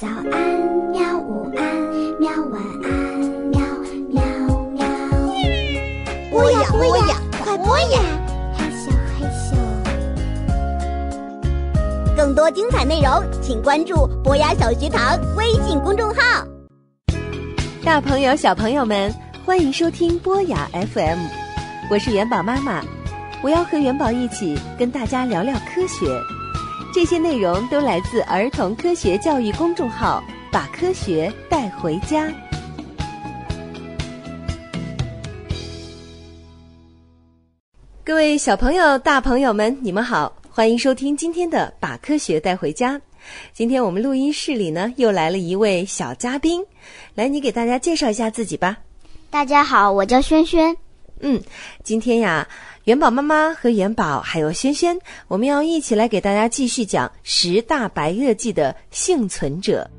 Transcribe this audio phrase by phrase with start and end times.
[0.00, 0.22] 早安，
[0.92, 1.18] 喵！
[1.18, 1.74] 午安，
[2.20, 2.30] 喵！
[2.52, 2.88] 晚安，
[3.50, 3.60] 喵
[4.12, 4.22] 喵
[4.76, 4.86] 喵。
[6.30, 7.98] 播呀播呀，快播呀！
[8.56, 9.56] 害羞害羞。
[12.16, 13.10] 更多精彩内容，
[13.42, 16.46] 请关注博雅小学堂微信公众号。
[17.84, 19.12] 大朋友、小朋友们，
[19.44, 21.18] 欢迎收听博雅 FM，
[21.90, 22.84] 我是元宝妈妈，
[23.42, 26.06] 我要和元宝一起跟大家聊聊科学。
[26.90, 32.32] 这些内容都来自儿童科学教育公众号，把科学带回家。
[38.02, 42.94] 各位小朋友、大朋友们，你们好，欢迎收听今天的《把科学带回家》。
[43.52, 46.64] 今天我们录音室里呢，又来了一位小嘉宾，
[47.14, 48.78] 来，你给大家介绍一下自己吧。
[49.28, 50.74] 大家好，我叫轩轩。
[51.20, 51.42] 嗯，
[51.82, 52.48] 今天呀，
[52.84, 59.90] 元宝妈妈和元宝还有轩轩，我们要一起来给大家继续讲十大白垩纪的幸存者。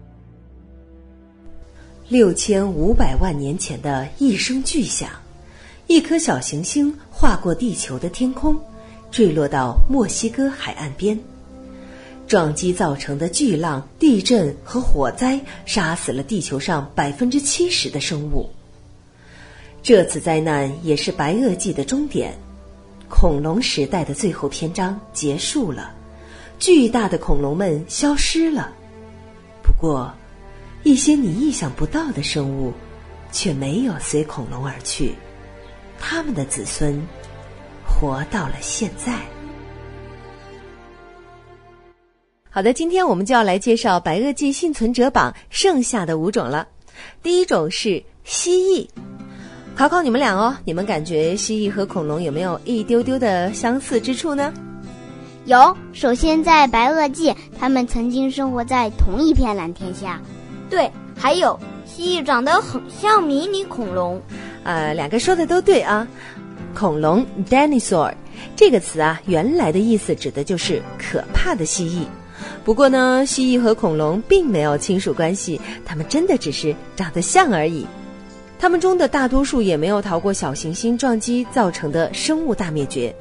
[2.08, 5.10] 六千五百万年前的一声巨响，
[5.88, 8.60] 一颗小行星划过地球的天空，
[9.12, 11.20] 坠落到墨西哥海岸边。
[12.28, 18.50] 撞击造成的巨浪、地震和火灾，杀死了地球上百分之七十的生物。
[19.82, 22.38] 这次灾难也是白垩纪的终点，
[23.08, 25.94] 恐龙时代的最后篇章结束了，
[26.60, 28.72] 巨大的恐龙们消失了。
[29.64, 30.14] 不过，
[30.84, 32.74] 一些你意想不到的生物，
[33.32, 35.16] 却没有随恐龙而去，
[35.98, 37.02] 他们的子孙
[37.88, 39.14] 活到了现在。
[42.50, 46.68] 好的，今天我们就要来介绍白垩纪幸存者榜剩下的五种了。
[47.24, 48.88] 第一种是蜥蜴，
[49.76, 54.54] 考考你们俩哦，你们感觉蜥蜴和恐龙有没有一丢丢的相似之处呢？
[55.46, 60.22] 有，首先在白垩纪，它们曾经生活在同一片蓝天下。
[60.70, 64.22] 对，还有蜥蜴长得很像迷你恐龙。
[64.64, 66.06] 呃，两个说的都对啊。
[66.76, 68.14] 恐龙 （dinosaur）
[68.56, 72.04] 这个词啊，原来的意思指的就是可怕的蜥蜴。
[72.64, 77.88] 不过呢，蜥蜴和恐龙并没有亲属关系，它们真的只是长得像而已。
[78.60, 83.16] 它们中的大多数也没有逃过小行星撞击造成的生物大灭绝，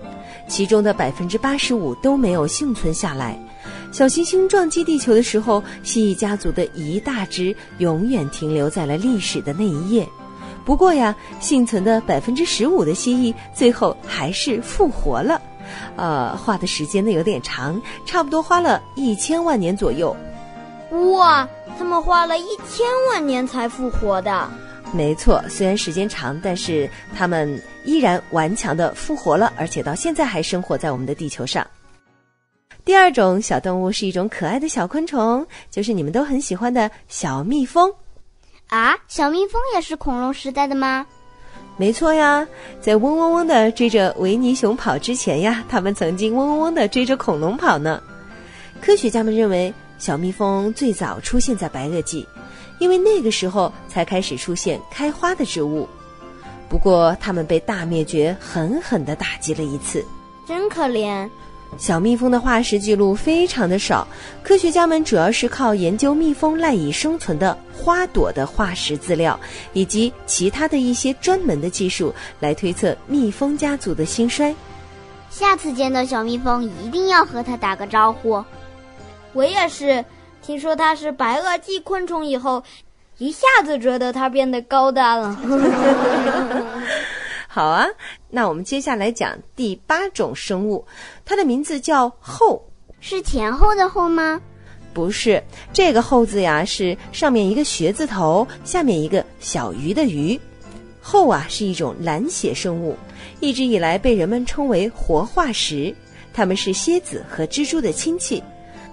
[0.49, 3.39] 其中的百分之八十五都没有幸存下来。
[3.93, 10.07] 小行星撞击地球的时候，蜥蜴家族的一大支永远停留在了历史的那一页。
[10.65, 15.41] 不过呀，幸存的百分之十五的蜥蜴最后还是复活了。
[15.95, 20.17] 呃，花的时间呢有点长，差不多花了一千万年左右。
[21.13, 21.49] 哇，
[21.79, 24.51] 他们花了一千万年才复活的。
[24.93, 31.67] 没错，虽然时间长，但是他们依然顽强的复活了，而且到现在还生活在我们的地球上。
[32.85, 37.93] 第二种小动物是一种可爱的小昆虫，就是你们都很喜欢的小蜜蜂。
[38.69, 41.07] 啊，小蜜蜂也是恐龙时代的吗？
[41.77, 42.47] 没错呀，
[42.81, 48.03] 在嗡嗡嗡的追着维尼熊跑之前呀，它们曾经嗡嗡嗡的追着恐龙跑呢。
[48.81, 52.27] 科学家们认为，小蜜蜂最早出现在白垩纪，
[52.79, 55.89] 因为那个时候才开始出现开花的植物。
[56.69, 60.05] 不过，它们被大灭绝狠狠地打击了一次，
[60.47, 61.29] 真可怜。
[61.77, 64.07] 小蜜蜂的化石记录非常的少，
[64.43, 69.39] 科学家们主要是靠研究蜜蜂赖以生存的花朵的化石资料，
[69.73, 74.55] 以及其他的一些专门的技术来推测蜜蜂家族的兴衰。
[75.31, 78.43] 下次见到小蜜蜂，一定要和它打个招呼。
[79.33, 80.05] 我也是，
[80.43, 82.63] 听说它是白垩纪昆虫以后，
[83.19, 85.37] 一下子觉得它变得高大了。
[87.47, 87.87] 好啊，
[88.31, 90.87] 那我们接下来讲第八种生物，
[91.25, 92.63] 它的名字叫后，
[93.01, 94.41] 是前后的后吗？
[94.95, 100.39] 不是，这个后字呀是上面一个穴字头，下面一个小鱼的鱼。
[101.01, 102.97] 后啊是一种蓝血生物，
[103.41, 105.95] 一直以来被人们称为活化石。
[106.35, 108.43] 它们是蝎子和蜘蛛的亲戚，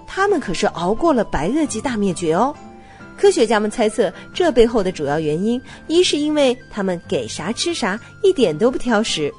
[0.06, 2.54] 它们可是熬过了白垩纪大灭绝哦。
[3.16, 9.32] 科学家们猜测，这背后的主要原因，一是因为他们给啥吃啥，一点都不挑食。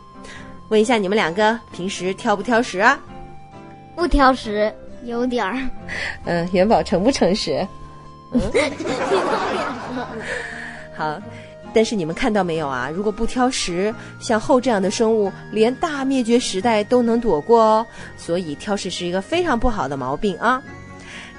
[0.70, 3.00] 问一下你们两个，平时挑不挑食啊？
[3.96, 4.74] 不挑食，
[5.04, 5.58] 有点儿。
[6.26, 7.66] 嗯，元宝诚不诚实？
[8.34, 8.42] 嗯。
[10.98, 11.22] 好，
[11.78, 12.90] 但是你们看到没有啊？
[12.90, 17.86] 如果不挑食，像后这样的生物，连大灭绝时代都能躲过哦。
[18.18, 20.60] 所以挑食是一个非常不好的毛病啊。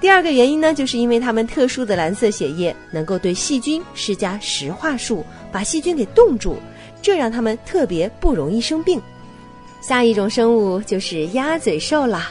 [0.00, 6.54] 第二个原因呢，就是因为它们特殊的蓝色血液能够对细菌施加石化术，把细菌给冻住，
[7.02, 9.02] 这让它们特别不容易生病。
[9.80, 12.30] 下一种生物就是鸭嘴兽啦。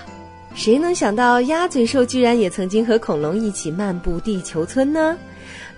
[0.56, 5.18] 谁能想到鸭嘴兽居然也曾经和恐龙一起漫步地球村呢？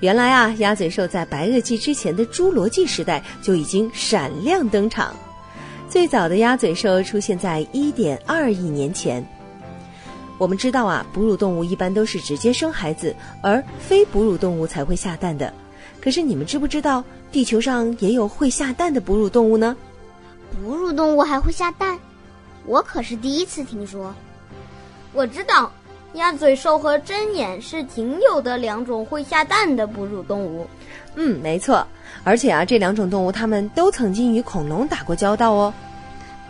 [0.02, 5.14] 原来啊，鸭嘴兽在白垩纪之前的侏罗纪时代就已经闪亮登场。
[5.90, 9.26] 最早的鸭嘴兽出现在1.2亿年前。
[10.38, 15.54] 我们知道啊，哺乳动物一般都是直接生孩子，而非哺乳动物才会下蛋的。
[16.00, 19.76] 可是你们知不知道，地球上也有会下蛋的哺乳动物呢？
[20.64, 22.00] 哺乳动物还会下蛋？
[22.66, 24.16] 我可是第一次听说。
[25.12, 25.74] 我知道，
[26.14, 30.68] 鸭嘴兽和针眼是仅有的两种会下蛋的哺乳动物。
[31.16, 31.86] 嗯，没错。
[32.24, 35.74] 而且啊，这两种动物它们都曾经与恐龙打过交道哦。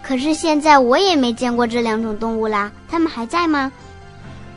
[0.01, 3.71] 可是现在我也没见过这两种动物啦，它们还在吗？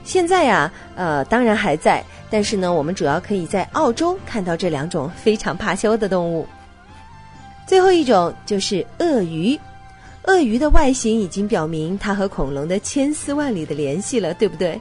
[0.04, 6.46] 现在呀，呃，当然还在，但是呢，我们主要可以在澳洲看到这两种非常怕羞的动物。
[7.66, 9.58] 最后一种就是鳄鱼，
[10.24, 14.80] 鳄鱼的外形已经表明它和恐龙的千丝万缕的联系了，对不对？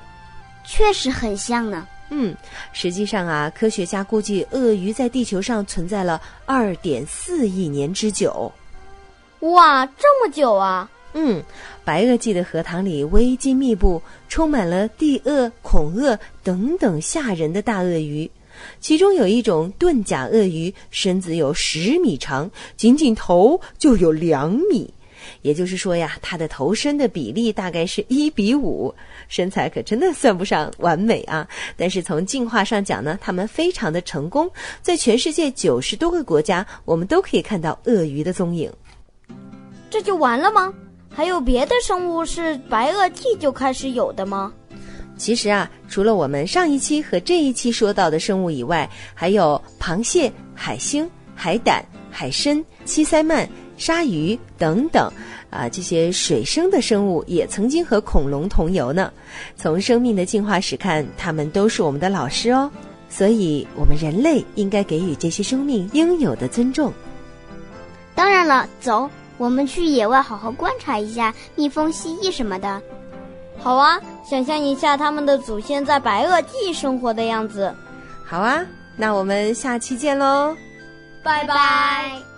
[0.63, 1.87] 确实很像呢。
[2.09, 2.35] 嗯，
[2.73, 8.51] 实际上啊，科学家估计鳄鱼在地球上存在了二点四亿年之久。
[9.39, 10.89] 哇，这么久啊！
[11.13, 11.41] 嗯，
[11.83, 18.29] 白垩纪的河塘里危机密布，充满了地鳄、恐鳄等等吓人的大鳄鱼。
[18.79, 24.93] 其中有一种盾甲鳄鱼，身子有十米长，仅仅头就有两米。
[25.41, 28.93] 也就是说呀，它的头身的比例大概是一比五，
[29.27, 31.47] 身材可真的算不上完美啊。
[31.75, 34.49] 但是从进化上讲呢，它们非常的成功，
[34.81, 38.71] 在全世界九十多个国家，我们都可以看到鳄鱼的踪影。
[39.89, 40.73] 这就完了吗？
[41.13, 44.53] 还有别的生物是白垩纪就开始有的吗？
[45.17, 53.47] 其实啊，除了我们上一期和这一期说到的生物以外，还有螃蟹、海星、海胆、海参、七鳃鳗、
[53.81, 55.11] 鲨鱼等等，
[55.49, 59.11] 啊，这些水生的生物也曾经和恐龙同游呢。
[59.55, 62.69] 从生命的进化史看，它们都是我们的老师哦。
[63.09, 66.93] 所以，我们人类应该给予这些生命应有的尊重。
[68.13, 69.09] 当然了，走。
[69.37, 72.79] 我们去野外好好观察一下蜜蜂、蜥蜴什么的。
[73.57, 73.99] 好啊，
[74.29, 77.73] 想象一下他们的祖先在白垩纪生活的样子。
[78.23, 78.63] 好啊，
[78.95, 80.55] 那我们下期见喽，
[81.23, 82.30] 拜拜。